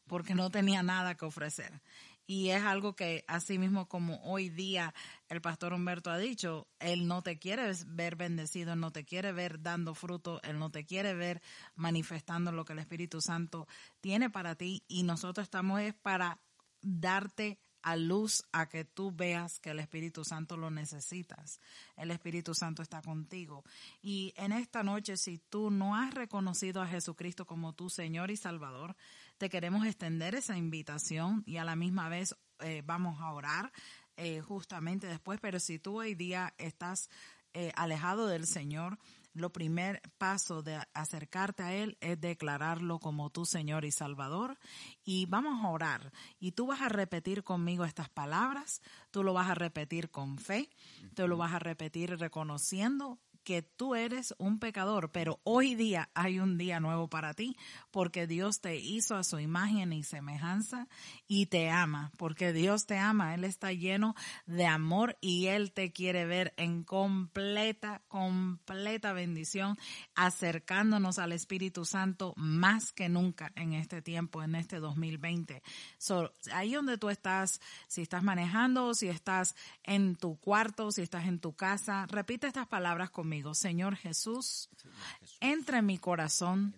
porque 0.08 0.36
no 0.36 0.50
tenía 0.50 0.84
nada 0.84 1.16
que 1.16 1.26
ofrecer. 1.26 1.82
Y 2.28 2.50
es 2.50 2.64
algo 2.64 2.96
que, 2.96 3.24
así 3.28 3.60
mismo 3.60 3.88
como 3.88 4.22
hoy 4.24 4.50
día 4.50 4.94
el 5.30 5.42
pastor 5.42 5.74
Humberto 5.74 6.10
ha 6.10 6.18
dicho, 6.18 6.68
él 6.80 7.08
no 7.08 7.22
te 7.22 7.38
quiere 7.38 7.72
ver 7.88 8.16
bendecido, 8.16 8.74
él 8.74 8.80
no 8.80 8.92
te 8.92 9.06
quiere 9.06 9.32
ver 9.32 9.62
dando 9.62 9.94
fruto, 9.94 10.42
él 10.44 10.58
no 10.58 10.72
te 10.72 10.86
quiere 10.86 11.14
ver 11.14 11.42
manifestando 11.76 12.52
lo 12.52 12.66
que 12.66 12.74
el 12.74 12.80
Espíritu 12.80 13.22
Santo 13.22 13.68
tiene 14.02 14.30
para 14.30 14.56
ti 14.56 14.84
y 14.88 15.04
nosotros 15.04 15.46
estamos 15.46 15.82
es 15.82 15.94
para 15.94 16.40
darte 16.82 17.60
a 17.86 17.96
luz 17.96 18.44
a 18.52 18.68
que 18.68 18.84
tú 18.84 19.12
veas 19.12 19.60
que 19.60 19.70
el 19.70 19.80
Espíritu 19.80 20.24
Santo 20.24 20.58
lo 20.58 20.72
necesitas. 20.72 21.60
El 21.96 22.10
Espíritu 22.10 22.56
Santo 22.56 22.82
está 22.82 23.04
contigo. 23.04 23.64
Y 24.02 24.34
en 24.38 24.54
esta 24.54 24.82
noche, 24.82 25.18
si 25.18 25.38
tú 25.38 25.70
no 25.70 25.96
has 25.96 26.12
reconocido 26.16 26.82
a 26.82 26.88
Jesucristo 26.88 27.46
como 27.46 27.74
tu 27.74 27.92
Señor 27.92 28.32
y 28.32 28.38
Salvador, 28.38 28.96
te 29.38 29.50
queremos 29.50 29.86
extender 29.86 30.36
esa 30.36 30.58
invitación 30.58 31.44
y 31.46 31.58
a 31.58 31.66
la 31.66 31.76
misma 31.76 32.10
vez 32.10 32.36
eh, 32.60 32.82
vamos 32.86 33.20
a 33.22 33.32
orar 33.34 33.72
eh, 34.18 34.42
justamente 34.42 35.08
después. 35.08 35.40
Pero 35.42 35.60
si 35.60 35.80
tú 35.80 36.00
hoy 36.00 36.16
día 36.16 36.54
estás 36.58 37.10
eh, 37.54 37.72
alejado 37.76 38.28
del 38.28 38.48
Señor, 38.48 38.98
lo 39.34 39.52
primer 39.52 40.02
paso 40.18 40.64
de 40.64 40.80
acercarte 40.94 41.64
a 41.64 41.74
Él 41.74 41.98
es 42.00 42.20
declararlo 42.20 43.00
como 43.00 43.30
tu 43.30 43.46
Señor 43.46 43.84
y 43.84 43.92
Salvador. 43.92 44.58
Y 45.04 45.26
vamos 45.26 45.64
a 45.64 45.70
orar. 45.70 46.14
Y 46.40 46.54
tú 46.54 46.68
vas 46.68 46.82
a 46.82 46.90
repetir 46.90 47.44
conmigo 47.44 47.84
estas 47.84 48.10
palabras. 48.10 48.82
Tú 49.12 49.24
lo 49.24 49.34
vas 49.34 49.50
a 49.50 49.56
repetir 49.56 50.10
con 50.10 50.38
fe. 50.38 50.70
Tú 51.16 51.28
lo 51.28 51.36
vas 51.36 51.54
a 51.54 51.60
repetir 51.60 52.18
reconociendo 52.18 53.20
que 53.46 53.62
tú 53.62 53.96
eres 53.96 54.34
un 54.40 54.60
pecador, 54.60 55.12
pero 55.12 55.40
hoy 55.44 55.76
día 55.76 56.10
hay 56.16 56.40
un 56.40 56.58
día 56.58 56.80
nuevo 56.80 57.08
para 57.08 57.36
ti, 57.36 57.56
porque 57.92 58.26
Dios 58.28 58.60
te 58.60 58.76
hizo 58.76 59.16
a 59.16 59.24
su 59.24 59.40
imagen 59.40 59.94
y 59.94 60.04
semejanza 60.04 60.88
y 61.28 61.46
te 61.46 61.70
ama, 61.70 62.12
porque 62.18 62.52
Dios 62.52 62.88
te 62.88 62.98
ama, 62.98 63.36
Él 63.36 63.44
está 63.44 63.72
lleno 63.72 64.16
de 64.48 64.66
amor 64.66 65.18
y 65.22 65.46
Él 65.46 65.72
te 65.72 65.94
quiere 65.94 66.26
ver 66.26 66.54
en 66.58 66.84
completa, 66.84 68.02
completa 68.08 69.14
bendición, 69.14 69.78
acercándonos 70.16 71.20
al 71.20 71.32
Espíritu 71.32 71.86
Santo 71.86 72.34
más 72.36 72.92
que 72.92 73.10
nunca 73.10 73.52
en 73.56 73.74
este 73.74 74.02
tiempo, 74.02 74.42
en 74.42 74.56
este 74.56 74.80
2020. 74.80 75.62
So, 76.00 76.34
ahí 76.52 76.74
donde 76.74 76.98
tú 76.98 77.10
estás, 77.10 77.62
si 77.88 78.02
estás 78.02 78.24
manejando, 78.24 78.96
si 78.96 79.08
estás 79.08 79.56
en 79.84 80.16
tu 80.16 80.38
cuarto, 80.40 80.92
si 80.92 81.04
estás 81.04 81.26
en 81.26 81.40
tu 81.40 81.54
casa, 81.54 82.08
repite 82.08 82.48
estas 82.48 82.68
palabras 82.68 83.12
conmigo. 83.12 83.35
Señor 83.54 83.96
Jesús, 83.96 84.70
Señor 84.76 84.96
Jesús, 85.20 85.38
entra 85.40 85.80
en 85.80 85.86
mi 85.86 85.98
corazón, 85.98 86.76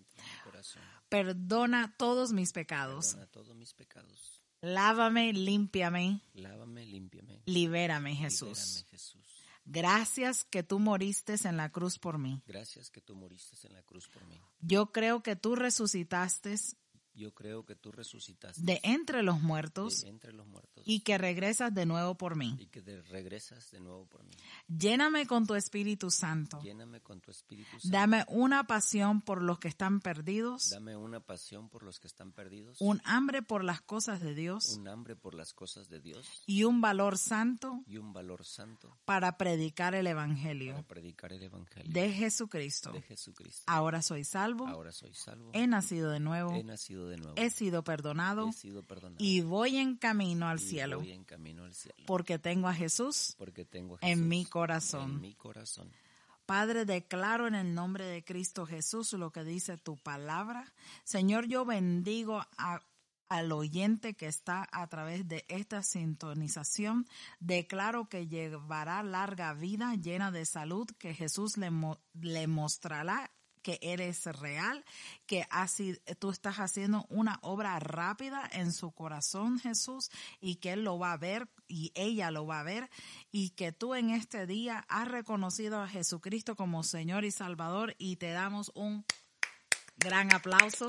perdona 1.09 1.95
todos 1.97 2.31
mis 2.33 2.51
pecados, 2.51 3.17
lávame, 4.61 5.33
límpiame, 5.33 6.21
Lávame, 6.33 6.85
límpiame. 6.85 7.41
Libérame, 7.45 8.15
Jesús. 8.15 8.85
Gracias 9.69 10.45
que 10.45 10.63
tú 10.63 10.79
moriste 10.79 11.35
en 11.43 11.57
la 11.57 11.69
cruz 11.69 11.99
por 11.99 12.17
mí. 12.17 12.41
Gracias 12.47 12.89
que 12.89 13.01
tú 13.01 13.15
moriste 13.15 13.67
en 13.67 13.73
la 13.73 13.83
cruz 13.83 14.07
por 14.07 14.25
mí. 14.25 14.39
Yo 14.61 14.93
creo 14.93 15.21
que 15.21 15.35
tú 15.35 15.55
resucitaste 15.55 16.55
Yo 17.17 17.33
creo 17.33 17.65
que 17.65 17.75
tú 17.75 17.91
resucitaste 17.91 18.61
de 18.61 18.79
entre 18.83 19.23
los 19.23 19.41
muertos 19.41 20.01
de 20.01 20.09
entre 20.09 20.31
los 20.33 20.45
muertos 20.47 20.83
y 20.85 20.99
que 21.01 21.17
regresas 21.17 21.73
de 21.73 21.85
nuevo 21.85 22.15
por 22.15 22.35
mí. 22.35 22.55
y 22.59 22.67
que 22.67 22.81
de- 22.81 23.01
regresas 23.01 23.71
de 23.71 23.79
nuevo 23.79 24.05
por 24.05 24.23
mí. 24.23 24.31
Lléname 24.67 25.25
con 25.25 25.47
tu 25.47 25.55
Espíritu 25.55 26.11
Santo. 26.11 26.61
Lléname 26.61 27.01
con 27.01 27.19
tu 27.19 27.31
Espíritu 27.31 27.71
Santo. 27.79 27.89
Dame 27.89 28.23
una 28.29 28.65
pasión 28.65 29.21
por 29.21 29.41
los 29.41 29.57
que 29.59 29.67
están 29.67 29.99
perdidos, 29.99 30.69
Dame 30.69 30.95
una 30.95 31.19
pasión 31.19 31.69
por 31.69 31.83
los 31.83 31.99
que 31.99 32.07
están 32.07 32.31
perdidos, 32.31 32.77
un 32.81 33.01
hambre 33.03 33.41
por 33.41 33.63
las 33.63 33.81
cosas 33.81 34.21
de 34.21 34.35
Dios 34.35 34.75
un 34.77 34.87
hambre 34.87 35.15
por 35.15 35.33
las 35.33 35.53
cosas 35.53 35.89
de 35.89 35.99
Dios 35.99 36.43
y 36.45 36.63
un 36.65 36.81
valor 36.81 37.17
santo 37.17 37.81
y 37.87 37.97
un 37.97 38.13
valor 38.13 38.45
santo 38.45 38.95
para 39.05 39.37
predicar 39.37 39.95
el 39.95 40.05
para 40.05 40.11
Evangelio 40.11 40.85
predicar 40.87 41.33
el 41.33 41.41
Evangelio 41.43 41.91
de 41.91 42.11
Jesucristo. 42.11 42.91
de 42.91 43.01
Jesucristo. 43.01 43.63
Ahora 43.65 44.01
soy 44.01 44.23
salvo, 44.23 44.67
Ahora 44.67 44.91
soy 44.91 45.13
salvo, 45.13 45.49
he 45.53 45.65
nacido 45.67 46.11
de 46.11 46.19
nuevo, 46.19 46.53
he 46.53 46.63
nacido 46.63 47.06
de 47.07 47.17
nuevo, 47.17 47.33
he 47.37 47.49
sido 47.49 47.83
perdonado 47.83 48.49
he 48.49 48.53
sido 48.53 48.83
perdonado 48.83 49.23
y 49.23 49.41
voy 49.41 49.77
en 49.77 49.95
camino 49.97 50.47
al 50.47 50.59
y 50.59 50.63
cielo 50.63 50.99
voy 50.99 51.11
en 51.11 51.23
camino 51.23 51.63
al 51.63 51.73
cielo 51.73 52.03
porque 52.05 52.37
tengo 52.39 52.67
a 52.67 52.73
Jesús 52.73 53.35
porque 53.37 53.65
tengo 53.65 53.95
a 53.95 53.99
en 54.07 54.27
mi 54.27 54.45
corazón. 54.45 55.11
en 55.15 55.21
mi 55.21 55.33
corazón. 55.35 55.91
Padre, 56.45 56.85
declaro 56.85 57.45
en 57.47 57.55
el 57.55 57.73
nombre 57.73 58.05
de 58.05 58.23
Cristo 58.23 58.65
Jesús 58.65 59.11
lo 59.13 59.31
que 59.31 59.43
dice 59.43 59.77
tu 59.77 59.97
palabra. 59.97 60.73
Señor, 61.03 61.47
yo 61.47 61.65
bendigo 61.65 62.41
a- 62.57 62.79
al 63.29 63.51
oyente 63.51 64.13
que 64.13 64.27
está 64.27 64.65
a 64.71 64.87
través 64.87 65.27
de 65.27 65.43
esta 65.49 65.83
sintonización. 65.83 67.05
Declaro 67.41 68.07
que 68.07 68.27
llevará 68.27 69.03
larga 69.03 69.53
vida 69.53 69.95
llena 69.95 70.31
de 70.31 70.45
salud, 70.45 70.87
que 70.97 71.13
Jesús 71.13 71.57
le, 71.57 71.69
mo- 71.69 71.99
le 72.13 72.47
mostrará 72.47 73.29
que 73.61 73.79
eres 73.81 74.25
real, 74.25 74.83
que 75.25 75.45
así 75.49 75.99
tú 76.19 76.29
estás 76.29 76.57
haciendo 76.57 77.05
una 77.09 77.39
obra 77.41 77.79
rápida 77.79 78.49
en 78.51 78.71
su 78.71 78.91
corazón, 78.91 79.59
Jesús, 79.59 80.09
y 80.39 80.55
que 80.55 80.73
él 80.73 80.83
lo 80.83 80.99
va 80.99 81.13
a 81.13 81.17
ver 81.17 81.47
y 81.67 81.91
ella 81.95 82.31
lo 82.31 82.45
va 82.45 82.61
a 82.61 82.63
ver, 82.63 82.89
y 83.31 83.49
que 83.51 83.71
tú 83.71 83.93
en 83.93 84.09
este 84.09 84.47
día 84.47 84.85
has 84.87 85.07
reconocido 85.07 85.81
a 85.81 85.87
Jesucristo 85.87 86.55
como 86.55 86.83
Señor 86.83 87.25
y 87.25 87.31
Salvador 87.31 87.95
y 87.97 88.15
te 88.15 88.31
damos 88.31 88.71
un 88.73 89.05
gran 89.97 90.33
aplauso. 90.33 90.85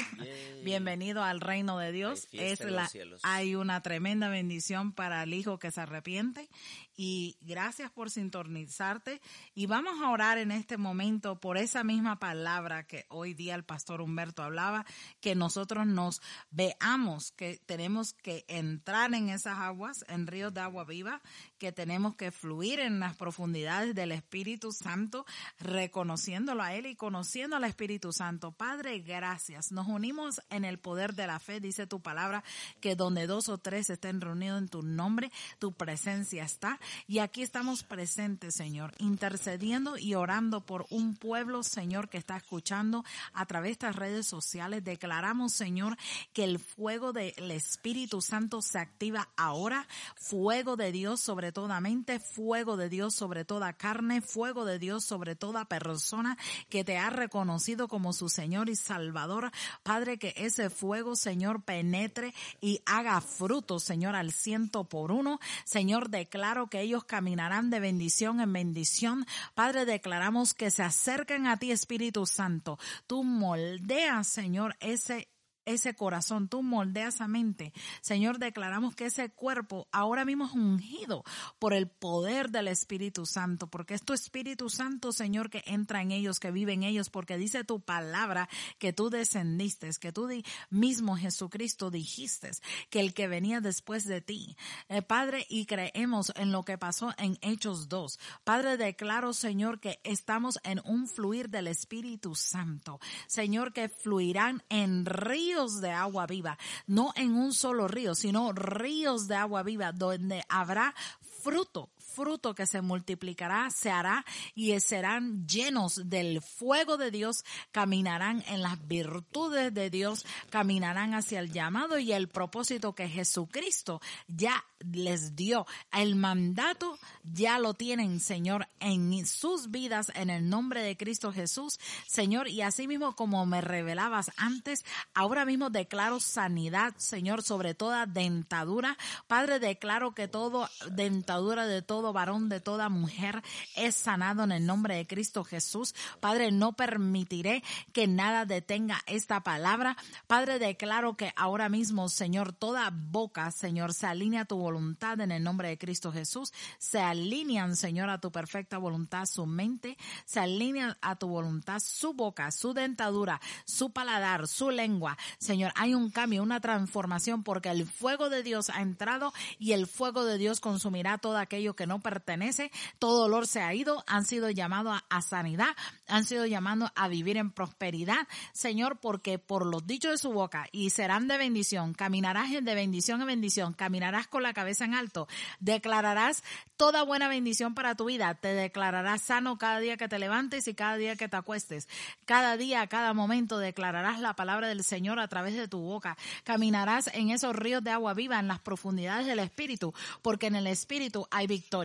Bienvenido 0.62 1.24
al 1.24 1.40
reino 1.40 1.78
de 1.78 1.92
Dios. 1.92 2.28
Hay 2.32 2.38
Es 2.40 2.60
la, 2.60 2.90
hay 3.22 3.54
una 3.54 3.82
tremenda 3.82 4.28
bendición 4.28 4.92
para 4.92 5.22
el 5.22 5.32
hijo 5.32 5.58
que 5.58 5.70
se 5.70 5.80
arrepiente. 5.80 6.48
Y 6.94 7.36
gracias 7.40 7.90
por 7.90 8.10
sintonizarte. 8.10 9.20
Y 9.54 9.66
vamos 9.66 10.02
a 10.02 10.10
orar 10.10 10.36
en 10.38 10.50
este 10.50 10.76
momento 10.76 11.40
por 11.40 11.56
esa 11.56 11.84
misma 11.84 12.18
palabra 12.18 12.86
que 12.86 13.06
hoy 13.08 13.34
día 13.34 13.54
el 13.54 13.64
pastor 13.64 14.00
Humberto 14.00 14.42
hablaba, 14.42 14.84
que 15.20 15.34
nosotros 15.34 15.86
nos 15.86 16.20
veamos 16.50 17.32
que 17.32 17.60
tenemos 17.64 18.12
que 18.12 18.44
entrar 18.48 19.14
en 19.14 19.28
esas 19.30 19.58
aguas, 19.58 20.04
en 20.08 20.26
ríos 20.26 20.52
de 20.52 20.60
agua 20.60 20.84
viva, 20.84 21.22
que 21.58 21.72
tenemos 21.72 22.16
que 22.16 22.30
fluir 22.30 22.80
en 22.80 23.00
las 23.00 23.16
profundidades 23.16 23.94
del 23.94 24.12
Espíritu 24.12 24.72
Santo, 24.72 25.24
reconociéndolo 25.60 26.62
a 26.62 26.74
Él 26.74 26.86
y 26.86 26.96
conociendo 26.96 27.56
al 27.56 27.64
Espíritu 27.64 28.12
Santo. 28.12 28.52
Padre, 28.52 28.97
Gracias. 29.00 29.72
Nos 29.72 29.86
unimos 29.88 30.40
en 30.50 30.64
el 30.64 30.78
poder 30.78 31.14
de 31.14 31.26
la 31.26 31.38
fe, 31.38 31.60
dice 31.60 31.86
tu 31.86 32.00
palabra, 32.00 32.44
que 32.80 32.96
donde 32.96 33.26
dos 33.26 33.48
o 33.48 33.58
tres 33.58 33.90
estén 33.90 34.20
reunidos 34.20 34.58
en 34.58 34.68
tu 34.68 34.82
nombre, 34.82 35.30
tu 35.58 35.72
presencia 35.72 36.44
está. 36.44 36.78
Y 37.06 37.18
aquí 37.18 37.42
estamos 37.42 37.82
presentes, 37.82 38.54
Señor, 38.54 38.94
intercediendo 38.98 39.98
y 39.98 40.14
orando 40.14 40.60
por 40.60 40.86
un 40.90 41.14
pueblo, 41.16 41.62
Señor, 41.62 42.08
que 42.08 42.18
está 42.18 42.36
escuchando 42.36 43.04
a 43.32 43.46
través 43.46 43.68
de 43.68 43.72
estas 43.72 43.96
redes 43.96 44.26
sociales. 44.26 44.84
Declaramos, 44.84 45.52
Señor, 45.52 45.96
que 46.32 46.44
el 46.44 46.58
fuego 46.58 47.12
del 47.12 47.50
Espíritu 47.50 48.20
Santo 48.20 48.62
se 48.62 48.78
activa 48.78 49.28
ahora. 49.36 49.86
Fuego 50.16 50.76
de 50.76 50.92
Dios 50.92 51.20
sobre 51.20 51.52
toda 51.52 51.80
mente, 51.80 52.20
fuego 52.20 52.76
de 52.76 52.88
Dios 52.88 53.14
sobre 53.14 53.44
toda 53.44 53.72
carne, 53.72 54.20
fuego 54.20 54.64
de 54.64 54.78
Dios 54.78 55.04
sobre 55.04 55.36
toda 55.36 55.66
persona 55.66 56.36
que 56.68 56.84
te 56.84 56.98
ha 56.98 57.10
reconocido 57.10 57.88
como 57.88 58.12
su 58.12 58.28
Señor 58.28 58.68
y 58.68 58.76
Salvador. 58.88 59.50
Padre, 59.82 60.18
que 60.18 60.32
ese 60.36 60.70
fuego, 60.70 61.14
Señor, 61.14 61.62
penetre 61.62 62.34
y 62.60 62.80
haga 62.86 63.20
fruto, 63.20 63.78
Señor, 63.78 64.16
al 64.16 64.32
ciento 64.32 64.84
por 64.84 65.12
uno. 65.12 65.40
Señor, 65.64 66.08
declaro 66.08 66.68
que 66.68 66.80
ellos 66.80 67.04
caminarán 67.04 67.68
de 67.68 67.80
bendición 67.80 68.40
en 68.40 68.52
bendición. 68.52 69.26
Padre, 69.54 69.84
declaramos 69.84 70.54
que 70.54 70.70
se 70.70 70.82
acerquen 70.82 71.46
a 71.46 71.58
ti, 71.58 71.70
Espíritu 71.70 72.24
Santo. 72.24 72.78
Tú 73.06 73.24
moldea, 73.24 74.24
Señor, 74.24 74.76
ese 74.80 75.28
ese 75.68 75.94
corazón, 75.94 76.48
tú 76.48 76.62
moldeas 76.62 77.16
esa 77.16 77.28
mente. 77.28 77.72
Señor, 78.00 78.38
declaramos 78.38 78.94
que 78.94 79.06
ese 79.06 79.30
cuerpo 79.30 79.88
ahora 79.92 80.24
mismo 80.24 80.46
es 80.46 80.52
ungido 80.52 81.24
por 81.58 81.72
el 81.72 81.88
poder 81.88 82.50
del 82.50 82.68
Espíritu 82.68 83.26
Santo, 83.26 83.66
porque 83.66 83.94
es 83.94 84.04
tu 84.04 84.12
Espíritu 84.12 84.70
Santo, 84.70 85.12
Señor, 85.12 85.50
que 85.50 85.62
entra 85.66 86.02
en 86.02 86.10
ellos, 86.10 86.38
que 86.38 86.50
vive 86.50 86.74
en 86.74 86.82
ellos, 86.82 87.10
porque 87.10 87.36
dice 87.36 87.64
tu 87.64 87.80
palabra 87.80 88.48
que 88.78 88.92
tú 88.92 89.10
descendiste, 89.10 89.88
que 90.00 90.12
tú 90.12 90.28
mismo 90.70 91.16
Jesucristo 91.16 91.90
dijiste 91.90 92.50
que 92.90 93.00
el 93.00 93.14
que 93.14 93.28
venía 93.28 93.60
después 93.60 94.04
de 94.04 94.20
ti. 94.20 94.56
Eh, 94.88 95.02
Padre, 95.02 95.46
y 95.48 95.66
creemos 95.66 96.32
en 96.36 96.52
lo 96.52 96.64
que 96.64 96.78
pasó 96.78 97.14
en 97.18 97.38
Hechos 97.40 97.88
2. 97.88 98.18
Padre, 98.44 98.76
declaro, 98.76 99.32
Señor, 99.32 99.80
que 99.80 100.00
estamos 100.04 100.58
en 100.62 100.80
un 100.84 101.08
fluir 101.08 101.48
del 101.48 101.66
Espíritu 101.66 102.34
Santo. 102.34 103.00
Señor, 103.26 103.72
que 103.72 103.88
fluirán 103.88 104.62
en 104.68 105.04
ríos 105.06 105.57
de 105.66 105.90
agua 105.90 106.26
viva, 106.26 106.56
no 106.86 107.12
en 107.16 107.34
un 107.34 107.52
solo 107.52 107.88
río, 107.88 108.14
sino 108.14 108.52
ríos 108.52 109.26
de 109.26 109.34
agua 109.34 109.62
viva 109.62 109.92
donde 109.92 110.44
habrá 110.48 110.94
fruto, 111.42 111.90
fruto 112.18 112.52
que 112.52 112.66
se 112.66 112.82
multiplicará, 112.82 113.70
se 113.70 113.92
hará 113.92 114.24
y 114.56 114.78
serán 114.80 115.46
llenos 115.46 116.10
del 116.10 116.42
fuego 116.42 116.96
de 116.96 117.12
Dios, 117.12 117.44
caminarán 117.70 118.42
en 118.48 118.60
las 118.60 118.88
virtudes 118.88 119.72
de 119.72 119.88
Dios, 119.88 120.26
caminarán 120.50 121.14
hacia 121.14 121.38
el 121.38 121.52
llamado 121.52 122.00
y 122.00 122.12
el 122.12 122.26
propósito 122.26 122.92
que 122.92 123.08
Jesucristo 123.08 124.00
ya 124.26 124.64
les 124.80 125.36
dio. 125.36 125.64
El 125.92 126.16
mandato 126.16 126.98
ya 127.22 127.60
lo 127.60 127.74
tienen, 127.74 128.18
Señor, 128.18 128.66
en 128.80 129.24
sus 129.24 129.70
vidas, 129.70 130.10
en 130.16 130.28
el 130.30 130.48
nombre 130.48 130.82
de 130.82 130.96
Cristo 130.96 131.32
Jesús, 131.32 131.78
Señor, 132.06 132.48
y 132.48 132.62
así 132.62 132.88
mismo 132.88 133.14
como 133.14 133.46
me 133.46 133.60
revelabas 133.60 134.32
antes, 134.36 134.84
ahora 135.14 135.44
mismo 135.44 135.70
declaro 135.70 136.18
sanidad, 136.18 136.94
Señor, 136.96 137.44
sobre 137.44 137.74
toda 137.74 138.06
dentadura. 138.06 138.98
Padre, 139.28 139.60
declaro 139.60 140.14
que 140.14 140.26
todo 140.26 140.68
dentadura 140.90 141.66
de 141.66 141.82
todo 141.82 142.07
varón, 142.12 142.48
de 142.48 142.60
toda 142.60 142.88
mujer 142.88 143.42
es 143.76 143.94
sanado 143.94 144.44
en 144.44 144.52
el 144.52 144.66
nombre 144.66 144.96
de 144.96 145.06
Cristo 145.06 145.44
Jesús. 145.44 145.94
Padre, 146.20 146.52
no 146.52 146.74
permitiré 146.74 147.62
que 147.92 148.06
nada 148.06 148.44
detenga 148.44 149.02
esta 149.06 149.42
palabra. 149.42 149.96
Padre, 150.26 150.58
declaro 150.58 151.16
que 151.16 151.32
ahora 151.36 151.68
mismo, 151.68 152.08
Señor, 152.08 152.52
toda 152.52 152.90
boca, 152.92 153.50
Señor, 153.50 153.94
se 153.94 154.06
alinea 154.06 154.42
a 154.42 154.44
tu 154.44 154.56
voluntad 154.56 155.20
en 155.20 155.32
el 155.32 155.42
nombre 155.42 155.68
de 155.68 155.78
Cristo 155.78 156.12
Jesús. 156.12 156.52
Se 156.78 157.00
alinean, 157.00 157.76
Señor, 157.76 158.10
a 158.10 158.20
tu 158.20 158.30
perfecta 158.30 158.78
voluntad 158.78 159.26
su 159.26 159.46
mente, 159.46 159.96
se 160.24 160.40
alinean 160.40 160.96
a 161.00 161.16
tu 161.16 161.28
voluntad 161.28 161.80
su 161.80 162.14
boca, 162.14 162.50
su 162.50 162.72
dentadura, 162.72 163.40
su 163.64 163.90
paladar, 163.92 164.46
su 164.46 164.70
lengua. 164.70 165.18
Señor, 165.38 165.72
hay 165.74 165.94
un 165.94 166.10
cambio, 166.10 166.42
una 166.42 166.60
transformación 166.60 167.42
porque 167.42 167.70
el 167.70 167.86
fuego 167.86 168.30
de 168.30 168.42
Dios 168.42 168.70
ha 168.70 168.82
entrado 168.82 169.32
y 169.58 169.72
el 169.72 169.86
fuego 169.86 170.24
de 170.24 170.38
Dios 170.38 170.60
consumirá 170.60 171.18
todo 171.18 171.38
aquello 171.38 171.74
que 171.74 171.86
no 171.88 172.00
pertenece. 172.00 172.70
Todo 172.98 173.22
dolor 173.22 173.46
se 173.46 173.60
ha 173.60 173.74
ido, 173.74 174.04
han 174.06 174.24
sido 174.24 174.50
llamados 174.50 175.00
a, 175.08 175.22
sanidad, 175.22 175.74
han 176.06 176.24
sido 176.24 176.46
llamados 176.46 176.90
a 176.94 177.08
vivir 177.08 177.36
en 177.36 177.50
prosperidad. 177.50 178.28
Señor, 178.52 178.98
porque 178.98 179.38
por 179.38 179.66
los 179.66 179.86
dichos 179.86 180.12
de 180.12 180.18
su 180.18 180.30
boca 180.30 180.68
y 180.70 180.90
serán 180.90 181.26
de 181.26 181.38
bendición, 181.38 181.94
caminarás 181.94 182.50
de 182.50 182.74
bendición 182.74 183.20
en 183.20 183.26
bendición, 183.26 183.72
caminarás 183.72 184.28
con 184.28 184.42
la 184.42 184.54
cabeza 184.54 184.84
en 184.84 184.94
alto, 184.94 185.26
declararás 185.58 186.44
toda 186.76 187.02
buena 187.02 187.28
bendición 187.28 187.74
para 187.74 187.96
tu 187.96 188.04
vida, 188.04 188.34
te 188.34 188.54
declararás 188.54 189.22
sano 189.22 189.58
cada 189.58 189.80
día 189.80 189.96
que 189.96 190.08
te 190.08 190.18
levantes 190.18 190.68
y 190.68 190.74
cada 190.74 190.96
día 190.96 191.16
que 191.16 191.28
te 191.28 191.36
acuestes. 191.36 191.88
Cada 192.24 192.56
día, 192.56 192.86
cada 192.86 193.14
momento 193.14 193.58
declararás 193.58 194.20
la 194.20 194.34
palabra 194.34 194.68
del 194.68 194.84
Señor 194.84 195.18
a 195.18 195.28
través 195.28 195.54
de 195.54 195.68
tu 195.68 195.80
boca. 195.80 196.16
Caminarás 196.44 197.08
en 197.14 197.30
esos 197.30 197.56
ríos 197.56 197.82
de 197.82 197.90
agua 197.90 198.14
viva, 198.14 198.38
en 198.38 198.48
las 198.48 198.60
profundidades 198.60 199.26
del 199.26 199.38
Espíritu, 199.38 199.94
porque 200.22 200.46
en 200.46 200.56
el 200.56 200.66
Espíritu 200.66 201.26
hay 201.30 201.46
victoria. 201.46 201.77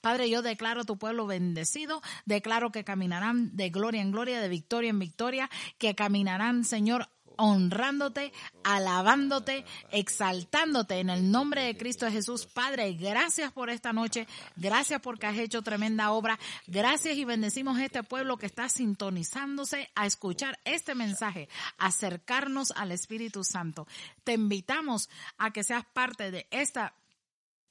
Padre, 0.00 0.30
yo 0.30 0.42
declaro 0.42 0.84
tu 0.84 0.96
pueblo 0.96 1.26
bendecido, 1.26 2.02
declaro 2.24 2.70
que 2.70 2.84
caminarán 2.84 3.56
de 3.56 3.70
gloria 3.70 4.02
en 4.02 4.12
gloria, 4.12 4.40
de 4.40 4.48
victoria 4.48 4.90
en 4.90 4.98
victoria, 4.98 5.50
que 5.78 5.94
caminarán, 5.94 6.64
Señor, 6.64 7.08
honrándote, 7.40 8.32
alabándote, 8.62 9.64
exaltándote 9.90 10.98
en 10.98 11.08
el 11.08 11.30
nombre 11.30 11.62
de 11.62 11.76
Cristo 11.76 12.10
Jesús. 12.10 12.46
Padre, 12.46 12.92
gracias 12.92 13.50
por 13.50 13.70
esta 13.70 13.94
noche, 13.94 14.28
gracias 14.56 15.00
porque 15.00 15.26
has 15.26 15.38
hecho 15.38 15.62
tremenda 15.62 16.10
obra, 16.12 16.38
gracias 16.66 17.16
y 17.16 17.24
bendecimos 17.24 17.78
a 17.78 17.84
este 17.86 18.02
pueblo 18.02 18.36
que 18.36 18.44
está 18.44 18.68
sintonizándose 18.68 19.90
a 19.94 20.04
escuchar 20.04 20.58
este 20.64 20.94
mensaje, 20.94 21.48
acercarnos 21.78 22.72
al 22.72 22.92
Espíritu 22.92 23.42
Santo. 23.42 23.86
Te 24.22 24.34
invitamos 24.34 25.08
a 25.38 25.50
que 25.50 25.64
seas 25.64 25.84
parte 25.94 26.30
de 26.30 26.46
esta 26.50 26.94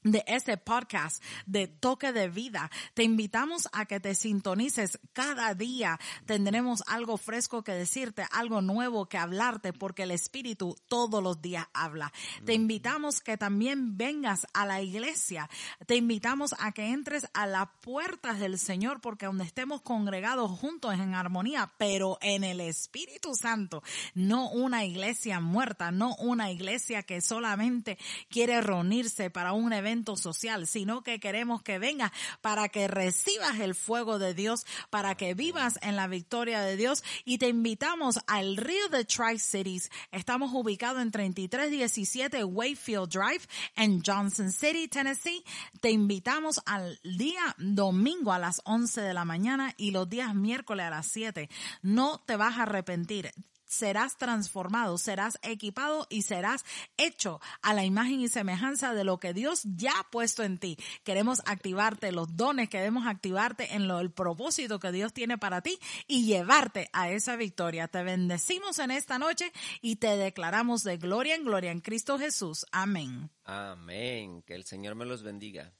de 0.03 0.23
este 0.27 0.57
podcast 0.57 1.23
de 1.45 1.67
toque 1.67 2.13
de 2.13 2.29
vida. 2.29 2.71
Te 2.93 3.03
invitamos 3.03 3.67
a 3.73 3.85
que 3.85 3.99
te 3.99 4.15
sintonices 4.15 4.99
cada 5.13 5.53
día. 5.53 5.99
Tendremos 6.25 6.83
algo 6.87 7.17
fresco 7.17 7.63
que 7.63 7.73
decirte, 7.73 8.25
algo 8.31 8.61
nuevo 8.61 9.07
que 9.07 9.17
hablarte, 9.17 9.73
porque 9.73 10.03
el 10.03 10.11
Espíritu 10.11 10.75
todos 10.87 11.21
los 11.21 11.41
días 11.41 11.67
habla. 11.73 12.13
Te 12.45 12.53
invitamos 12.53 13.21
que 13.21 13.37
también 13.37 13.97
vengas 13.97 14.47
a 14.53 14.65
la 14.65 14.81
iglesia. 14.81 15.49
Te 15.85 15.95
invitamos 15.95 16.55
a 16.59 16.71
que 16.71 16.89
entres 16.89 17.27
a 17.33 17.47
las 17.47 17.67
puertas 17.81 18.39
del 18.39 18.57
Señor, 18.57 19.01
porque 19.01 19.25
donde 19.25 19.43
estemos 19.43 19.81
congregados 19.81 20.51
juntos 20.51 20.93
en 20.93 21.13
armonía, 21.13 21.71
pero 21.77 22.17
en 22.21 22.43
el 22.43 22.61
Espíritu 22.61 23.35
Santo, 23.35 23.83
no 24.13 24.49
una 24.49 24.85
iglesia 24.85 25.39
muerta, 25.39 25.91
no 25.91 26.15
una 26.15 26.51
iglesia 26.51 27.03
que 27.03 27.21
solamente 27.21 27.97
quiere 28.29 28.61
reunirse 28.61 29.29
para 29.29 29.53
un 29.53 29.73
evento 29.89 30.15
social, 30.15 30.67
sino 30.67 31.01
que 31.01 31.19
queremos 31.19 31.63
que 31.63 31.79
vengas 31.79 32.11
para 32.41 32.69
que 32.69 32.87
recibas 32.87 33.59
el 33.59 33.73
fuego 33.73 34.19
de 34.19 34.35
Dios, 34.35 34.65
para 34.91 35.15
que 35.15 35.33
vivas 35.33 35.79
en 35.81 35.95
la 35.95 36.07
victoria 36.07 36.61
de 36.61 36.77
Dios 36.77 37.03
y 37.25 37.39
te 37.39 37.47
invitamos 37.47 38.19
al 38.27 38.55
río 38.55 38.87
de 38.89 39.03
Tri-Cities. 39.03 39.89
Estamos 40.11 40.51
ubicados 40.53 41.01
en 41.01 41.09
3317 41.09 42.43
Wayfield 42.43 43.09
Drive 43.09 43.41
en 43.75 44.03
Johnson 44.05 44.51
City, 44.51 44.87
Tennessee. 44.87 45.43
Te 45.81 45.89
invitamos 45.89 46.61
al 46.67 46.99
día 47.03 47.55
domingo 47.57 48.31
a 48.31 48.39
las 48.39 48.61
11 48.65 49.01
de 49.01 49.13
la 49.15 49.25
mañana 49.25 49.73
y 49.75 49.89
los 49.89 50.07
días 50.07 50.35
miércoles 50.35 50.85
a 50.85 50.91
las 50.91 51.07
7. 51.07 51.49
No 51.81 52.19
te 52.19 52.35
vas 52.35 52.59
a 52.59 52.63
arrepentir 52.63 53.31
serás 53.69 54.17
transformado, 54.17 54.97
serás 54.97 55.39
equipado 55.43 56.07
y 56.09 56.23
serás 56.23 56.65
hecho 56.97 57.39
a 57.61 57.73
la 57.73 57.85
imagen 57.85 58.19
y 58.19 58.27
semejanza 58.27 58.93
de 58.93 59.03
lo 59.03 59.19
que 59.19 59.33
Dios 59.33 59.61
ya 59.63 59.91
ha 59.97 60.09
puesto 60.09 60.43
en 60.43 60.57
ti. 60.57 60.77
Queremos 61.03 61.41
activarte 61.45 62.11
los 62.11 62.35
dones, 62.35 62.67
queremos 62.67 63.07
activarte 63.07 63.75
en 63.75 63.87
lo, 63.87 63.99
el 63.99 64.11
propósito 64.11 64.79
que 64.79 64.91
Dios 64.91 65.13
tiene 65.13 65.37
para 65.37 65.61
ti 65.61 65.79
y 66.07 66.25
llevarte 66.25 66.89
a 66.91 67.11
esa 67.11 67.35
victoria. 67.35 67.87
Te 67.87 68.03
bendecimos 68.03 68.79
en 68.79 68.91
esta 68.91 69.19
noche 69.19 69.51
y 69.81 69.97
te 69.97 70.17
declaramos 70.17 70.83
de 70.83 70.97
gloria 70.97 71.35
en 71.35 71.45
gloria 71.45 71.71
en 71.71 71.81
Cristo 71.81 72.17
Jesús. 72.17 72.65
Amén. 72.71 73.29
Amén. 73.45 74.41
Que 74.41 74.55
el 74.55 74.65
Señor 74.65 74.95
me 74.95 75.05
los 75.05 75.21
bendiga. 75.21 75.73